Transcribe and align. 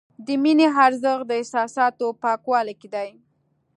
د 0.25 0.27
مینې 0.43 0.67
ارزښت 0.85 1.25
د 1.27 1.31
احساساتو 1.39 2.07
پاکوالي 2.21 2.75
کې 2.81 2.87
دی. 2.95 3.09